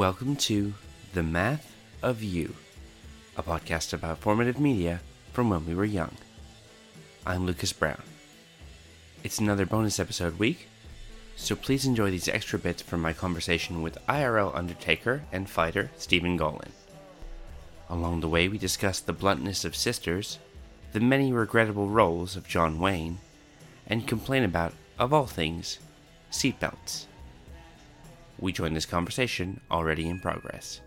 [0.00, 0.72] Welcome to
[1.12, 2.54] The Math of You,
[3.36, 5.00] a podcast about formative media
[5.34, 6.16] from when we were young.
[7.26, 8.00] I'm Lucas Brown.
[9.22, 10.68] It's another bonus episode week,
[11.36, 16.38] so please enjoy these extra bits from my conversation with IRL Undertaker and fighter Stephen
[16.38, 16.72] Gaulin.
[17.90, 20.38] Along the way, we discuss the bluntness of sisters,
[20.94, 23.18] the many regrettable roles of John Wayne,
[23.86, 25.78] and complain about, of all things,
[26.32, 27.04] seatbelts.
[28.40, 30.80] We join this conversation already in progress.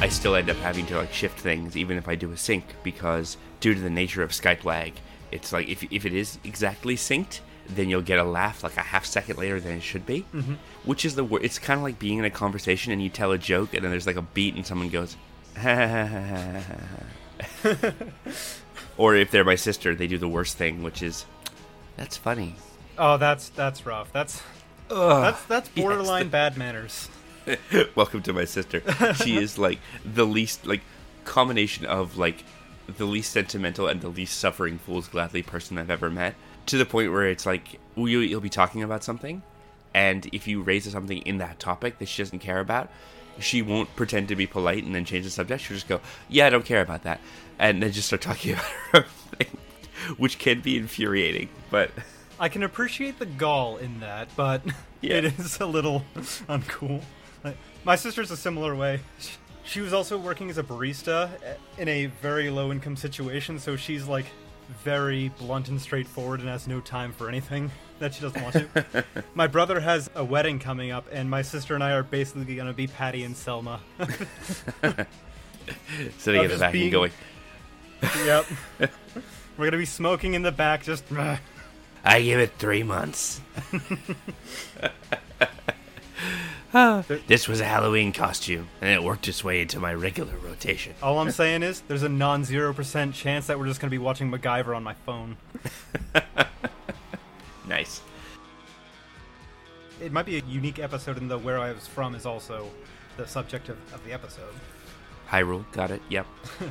[0.00, 2.64] I still end up having to like shift things even if I do a sync
[2.82, 4.94] because due to the nature of Skype lag,
[5.30, 8.80] it's like if, if it is exactly synced, then you'll get a laugh like a
[8.82, 10.54] half second later than it should be, mm-hmm.
[10.84, 13.30] which is the wor It's kind of like being in a conversation and you tell
[13.32, 15.16] a joke and then there's like a beat and someone goes,
[18.96, 21.26] or if they're my sister, they do the worst thing, which is,
[21.96, 22.54] that's funny.
[22.96, 24.10] Oh, that's that's rough.
[24.12, 24.42] That's
[24.88, 27.08] that's that's Yes, borderline the- bad manners.
[27.94, 28.82] Welcome to my sister.
[29.14, 30.82] She is like the least like
[31.24, 32.44] combination of like
[32.96, 36.34] the least sentimental and the least suffering fools gladly person I've ever met.
[36.66, 39.42] To the point where it's like you, you'll be talking about something,
[39.94, 42.90] and if you raise something in that topic that she doesn't care about,
[43.38, 45.62] she won't pretend to be polite and then change the subject.
[45.62, 47.20] She'll just go, "Yeah, I don't care about that,"
[47.58, 49.04] and then just start talking about her own
[49.38, 49.56] thing,
[50.18, 51.48] which can be infuriating.
[51.70, 51.90] But
[52.38, 54.62] I can appreciate the gall in that, but
[55.00, 55.14] Yeah.
[55.18, 57.02] it is a little uncool.
[57.84, 59.00] My sister's a similar way.
[59.64, 63.76] She- was also working as a barista eh, in a very low income situation, so
[63.76, 64.26] she's like
[64.84, 69.04] very blunt and straightforward and has no time for anything that she doesn't want to.
[69.34, 72.66] my brother has a wedding coming up, and my sister and I are basically going
[72.66, 73.80] to be Patty and Selma.
[76.18, 77.12] sitting in the back being- and going,
[78.24, 78.46] yep.
[78.80, 81.04] We're going to be smoking in the back, just.
[81.12, 83.40] "I give it three months."
[86.72, 90.94] Ah, this was a Halloween costume, and it worked its way into my regular rotation.
[91.02, 93.98] All I'm saying is, there's a non zero percent chance that we're just gonna be
[93.98, 95.36] watching MacGyver on my phone.
[97.70, 98.02] Nice.
[100.02, 102.68] It might be a unique episode, and the where I was from is also
[103.16, 104.52] the subject of, of the episode.
[105.28, 106.02] Hyrule, got it.
[106.08, 106.26] Yep.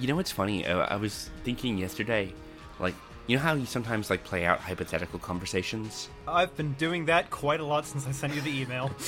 [0.00, 0.66] you know what's funny?
[0.66, 2.32] I was thinking yesterday,
[2.80, 2.94] like,
[3.26, 6.08] you know how you sometimes like play out hypothetical conversations?
[6.28, 8.90] I've been doing that quite a lot since I sent you the email.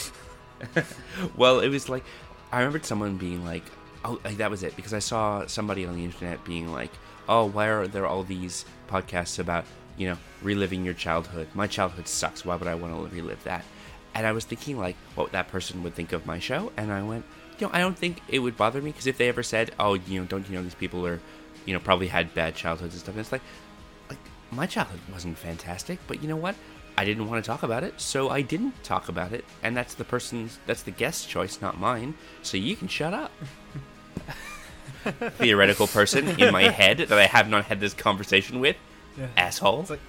[1.36, 2.04] Well, it was like
[2.50, 3.62] I remembered someone being like,
[4.04, 6.90] "Oh, like, that was it," because I saw somebody on the internet being like,
[7.28, 9.64] "Oh, why are there all these podcasts about
[9.96, 11.48] you know reliving your childhood?
[11.54, 12.44] My childhood sucks.
[12.44, 13.64] Why would I want to relive that?"
[14.14, 17.02] And I was thinking like what that person would think of my show, and I
[17.02, 17.24] went,
[17.58, 19.94] "You know, I don't think it would bother me because if they ever said, "Oh,
[19.94, 21.20] you know, don't you know these people are,
[21.66, 23.50] you know, probably had bad childhoods and stuff," and it's like, like
[24.50, 26.54] my childhood wasn't fantastic, but you know what?
[26.96, 29.94] I didn't want to talk about it, so I didn't talk about it, and that's
[29.94, 32.14] the person's that's the guest's choice, not mine.
[32.42, 33.30] So you can shut up.
[35.38, 38.76] Theoretical person in my head that I have not had this conversation with,
[39.36, 39.82] asshole.
[39.82, 40.00] It's like,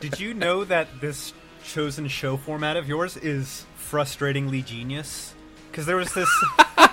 [0.00, 1.32] did you know that this
[1.64, 5.34] chosen show format of yours is frustratingly genius?
[5.70, 6.28] Because there was this.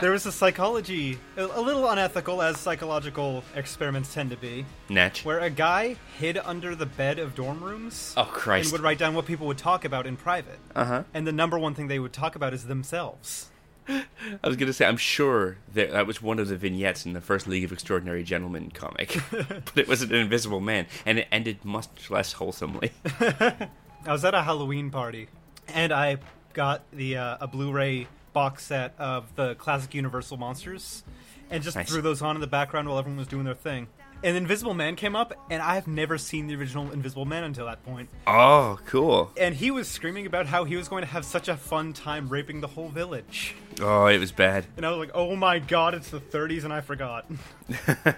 [0.00, 5.24] there was a psychology, a, little unethical as psychological experiments tend to be, Natch.
[5.24, 8.14] where a guy hid under the bed of dorm rooms.
[8.16, 8.72] Oh and Christ.
[8.72, 10.58] would write down what people would talk about in private.
[10.74, 11.04] Uh huh.
[11.12, 13.50] And the number one thing they would talk about is themselves.
[13.88, 14.04] I
[14.42, 17.46] was gonna say I'm sure that that was one of the vignettes in the first
[17.46, 22.10] League of Extraordinary Gentlemen comic, but it was an Invisible Man, and it ended much
[22.10, 22.92] less wholesomely.
[23.20, 23.68] I
[24.06, 25.28] was at a Halloween party,
[25.68, 26.18] and I
[26.54, 31.02] got the uh, a Blu-ray box set of the classic Universal monsters,
[31.50, 31.88] and just Nice.
[31.88, 33.86] threw those on in the background while everyone was doing their thing.
[34.22, 37.84] And Invisible Man came up, and I've never seen the original Invisible Man until that
[37.84, 38.08] point.
[38.26, 39.30] Oh, cool.
[39.38, 42.30] And he was screaming about how he was going to have such a fun time
[42.30, 43.54] raping the whole village.
[43.82, 44.64] Oh, it was bad.
[44.78, 47.26] And I was like, "Oh my god, it's the 30s, and I forgot."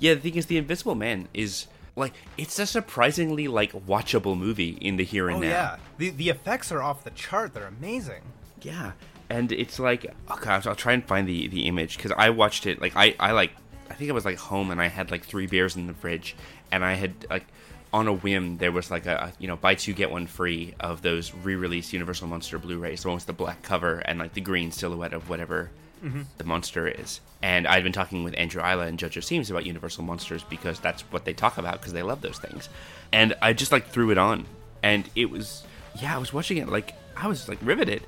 [0.00, 1.66] Yeah, the thing is, the Invisible Man is
[1.96, 5.48] like it's a surprisingly like watchable movie in the here and oh now.
[5.48, 7.52] yeah, the the effects are off the chart.
[7.52, 8.22] They're amazing.
[8.62, 8.92] Yeah,
[9.30, 12.30] and it's like oh okay, I'll, I'll try and find the the image because I
[12.30, 13.52] watched it like I I like
[13.90, 16.36] I think I was like home and I had like three beers in the fridge,
[16.70, 17.46] and I had like
[17.92, 21.02] on a whim there was like a you know buy two get one free of
[21.02, 24.70] those re-released Universal Monster Blu-rays, the one with the black cover and like the green
[24.70, 25.70] silhouette of whatever
[26.02, 26.22] mm-hmm.
[26.36, 27.20] the monster is.
[27.42, 31.02] And I'd been talking with Andrew Isla and Jojo Seams about Universal Monsters because that's
[31.02, 32.68] what they talk about because they love those things.
[33.12, 34.46] And I just like threw it on,
[34.82, 35.64] and it was
[36.00, 38.02] yeah I was watching it like I was like riveted.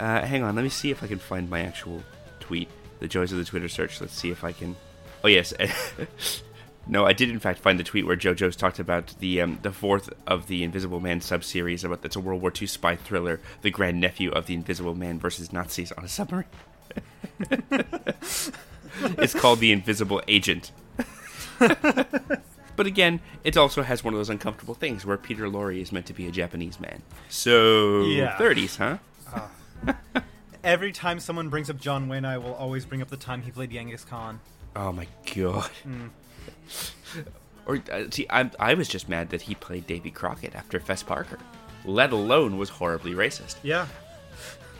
[0.00, 2.02] Uh, hang on, let me see if I can find my actual
[2.40, 2.68] tweet.
[3.00, 4.00] The joys of the Twitter search.
[4.00, 4.74] Let's see if I can.
[5.22, 5.52] Oh yes,
[6.86, 9.72] no, I did in fact find the tweet where JoJo's talked about the um, the
[9.72, 13.70] fourth of the Invisible Man subseries about that's a World War II spy thriller, the
[13.70, 16.46] grand nephew of the Invisible Man versus Nazis on a submarine.
[19.18, 20.72] it's called the Invisible Agent.
[22.76, 26.06] But again, it also has one of those uncomfortable things where Peter Lorre is meant
[26.06, 27.02] to be a Japanese man.
[27.28, 28.38] So, Yeah.
[28.38, 28.96] 30s, huh?
[30.64, 33.50] Every time someone brings up John Wayne, I will always bring up the time he
[33.50, 34.40] played Genghis Khan.
[34.76, 35.70] Oh my god.
[37.66, 41.02] Or uh, see, I, I was just mad that he played Davy Crockett after Fess
[41.02, 41.38] Parker,
[41.84, 43.56] let alone was horribly racist.
[43.62, 43.86] Yeah.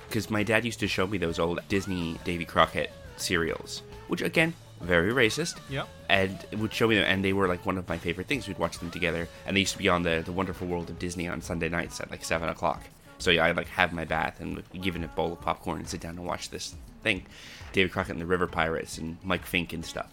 [0.08, 4.54] Because my dad used to show me those old Disney Davy Crockett serials, which again,
[4.80, 5.58] very racist.
[5.68, 5.88] Yep.
[6.08, 8.48] And would show me them, and they were like one of my favorite things.
[8.48, 10.98] We'd watch them together, and they used to be on the the Wonderful World of
[10.98, 12.82] Disney on Sunday nights at like seven o'clock.
[13.20, 16.00] So yeah, I'd like have my bath and given a bowl of popcorn and sit
[16.00, 17.26] down and watch this thing,
[17.72, 20.10] David Crockett and the River Pirates and Mike Fink and stuff.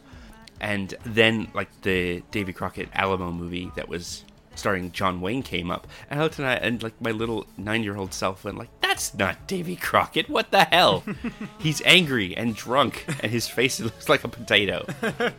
[0.60, 4.24] And then like the David Crockett Alamo movie that was
[4.56, 7.84] starring John Wayne came up, and I looked and I and like my little nine
[7.84, 10.30] year old self went like, "That's not Davy Crockett.
[10.30, 11.04] What the hell?
[11.60, 14.86] He's angry and drunk, and his face looks like a potato."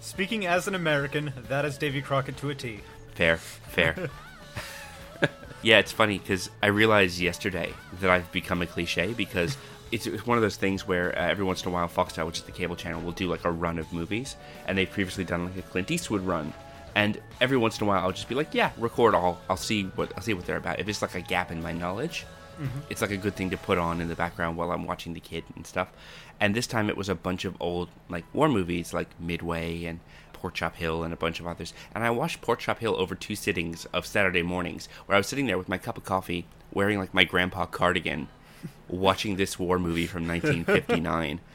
[0.00, 2.80] Speaking as an American, that is Davy Crockett to a T.
[3.14, 4.08] Fair, fair.
[5.62, 9.56] Yeah, it's funny because I realized yesterday that I've become a cliche because
[9.92, 12.26] it's, it's one of those things where uh, every once in a while Fox Foxtel,
[12.26, 14.36] which is the cable channel, will do like a run of movies,
[14.66, 16.52] and they've previously done like a Clint Eastwood run.
[16.94, 19.38] And every once in a while, I'll just be like, "Yeah, record all.
[19.50, 21.72] I'll see what I'll see what they're about." If it's like a gap in my
[21.72, 22.24] knowledge,
[22.88, 25.20] it's like a good thing to put on in the background while I'm watching the
[25.20, 25.92] kid and stuff.
[26.40, 30.00] And this time it was a bunch of old like war movies like Midway and
[30.36, 31.74] Pork Chop Hill and a bunch of others.
[31.94, 35.26] And I watched Pork Chop Hill over two sittings of Saturday mornings where I was
[35.26, 38.28] sitting there with my cup of coffee, wearing like my grandpa cardigan,
[38.88, 41.40] watching this war movie from 1959.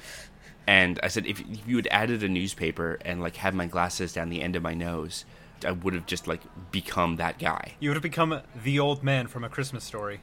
[0.68, 4.14] And I said, if, if you had added a newspaper and like had my glasses
[4.14, 5.26] down the end of my nose,
[5.66, 6.42] I would have just like
[6.72, 7.74] become that guy.
[7.80, 10.22] You would have become the old man from A Christmas Story.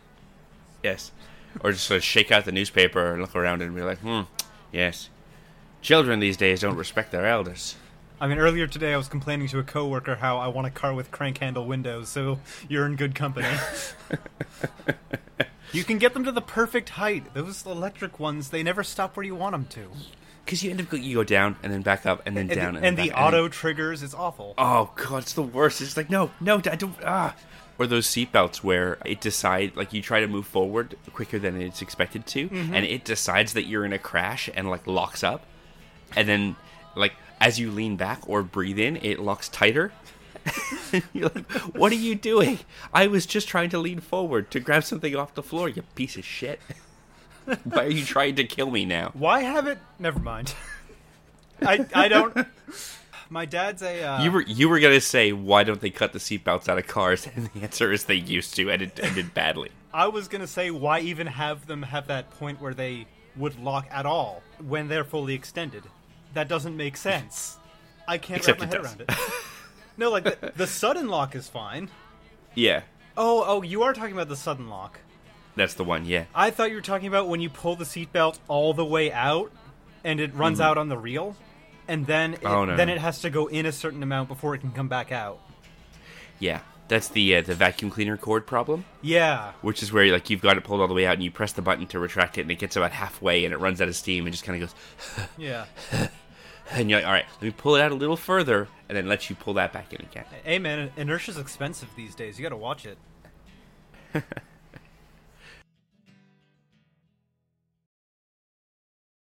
[0.82, 1.12] Yes.
[1.60, 4.22] Or just sort of shake out the newspaper and look around and be like, hmm,
[4.72, 5.10] yes.
[5.82, 7.76] Children these days don't respect their elders.
[8.20, 10.92] I mean, earlier today I was complaining to a coworker how I want a car
[10.92, 13.46] with crank handle windows, so you're in good company.
[15.72, 17.32] you can get them to the perfect height.
[17.34, 19.88] Those electric ones, they never stop where you want them to.
[20.44, 22.76] Because you end up, you go down and then back up and then And, down.
[22.76, 24.54] And, and then the back, and then- auto triggers, it's awful.
[24.58, 25.80] Oh god, it's the worst.
[25.80, 26.96] It's like no, no, I don't.
[27.04, 27.36] Ah,
[27.78, 31.82] or those seatbelts where it decide like you try to move forward quicker than it's
[31.82, 32.74] expected to, Mm-hmm.
[32.74, 35.44] and it decides that you're in a crash and like locks up,
[36.16, 36.56] and then
[36.98, 39.92] like as you lean back or breathe in, it locks tighter.
[41.12, 42.58] you're like, what are you doing?
[42.92, 45.68] I was just trying to lean forward to grab something off the floor.
[45.68, 46.60] You piece of shit.
[47.64, 49.10] Why are you trying to kill me now?
[49.14, 49.78] Why have it?
[49.98, 50.54] Never mind.
[51.62, 52.46] I I don't.
[53.30, 54.02] My dad's a.
[54.02, 56.86] Uh, You were you were gonna say why don't they cut the seatbelts out of
[56.86, 59.70] cars, and the answer is they used to, and it ended badly.
[59.92, 63.86] I was gonna say why even have them have that point where they would lock
[63.90, 65.84] at all when they're fully extended.
[66.34, 67.56] That doesn't make sense.
[68.06, 68.92] I can't Except wrap my head does.
[68.92, 69.10] around it.
[69.96, 71.90] no, like the, the sudden lock is fine.
[72.54, 72.82] Yeah,
[73.16, 75.00] Oh, oh, you are talking about the sudden lock.
[75.56, 76.04] that's the one.
[76.04, 79.10] Yeah, I thought you were talking about when you pull the seatbelt all the way
[79.12, 79.50] out
[80.04, 81.34] and it runs out on the reel,
[81.88, 82.46] and then it, Mm-hmm.
[82.54, 84.88] Oh, no, then it has to go in a certain amount before it can come
[84.88, 85.40] back out.
[86.38, 86.60] yeah.
[86.88, 90.56] That's the uh, the vacuum cleaner cord problem, Yeah, which is where like you've got
[90.56, 92.50] it pulled all the way out, and you press the button to retract it, and
[92.50, 95.26] it gets about halfway, and it runs out of steam, and just kind of goes,
[95.38, 95.66] yeah.
[96.70, 99.06] and you're like, all right, let me pull it out a little further, and then
[99.06, 100.24] let you pull that back in again.
[100.44, 102.38] Hey man, inertia's expensive these days.
[102.38, 102.98] You got to watch it.